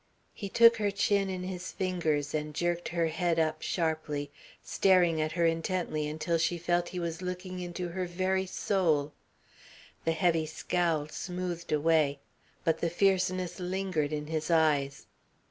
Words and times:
He 0.33 0.49
took 0.49 0.77
her 0.77 0.89
chin 0.89 1.29
in 1.29 1.43
his 1.43 1.71
fingers 1.71 2.33
and 2.33 2.55
jerked 2.55 2.89
her 2.89 3.05
head 3.05 3.37
up 3.37 3.61
sharply, 3.61 4.31
staring 4.63 5.21
at 5.21 5.33
her 5.33 5.45
intently 5.45 6.07
until 6.07 6.39
she 6.39 6.57
felt 6.57 6.89
he 6.89 6.99
was 6.99 7.21
looking 7.21 7.59
into 7.59 7.89
her 7.89 8.07
very 8.07 8.47
soul. 8.47 9.13
The 10.03 10.13
heavy 10.13 10.47
scowl 10.47 11.07
smoothed 11.09 11.71
away 11.71 12.17
but 12.63 12.79
the 12.79 12.89
fierceness 12.89 13.59
lingered 13.59 14.11
in 14.11 14.25
his 14.25 14.49
eyes. 14.49 15.05